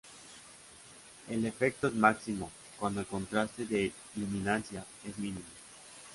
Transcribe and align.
El 1.29 1.45
efecto 1.45 1.85
es 1.85 1.93
máximo 1.93 2.49
cuando 2.79 3.01
el 3.01 3.05
contraste 3.05 3.67
de 3.67 3.91
luminancia 4.15 4.83
es 5.05 5.15
mínimo. 5.19 5.45